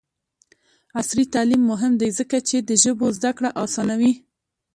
عصري 0.99 1.25
تعلیم 1.33 1.61
مهم 1.71 1.93
دی 2.01 2.09
ځکه 2.19 2.37
چې 2.47 2.57
د 2.61 2.71
ژبو 2.83 3.07
زدکړه 3.17 3.49
اسانوي. 3.63 4.13